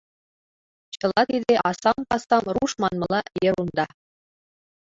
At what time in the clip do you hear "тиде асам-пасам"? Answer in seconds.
1.29-2.43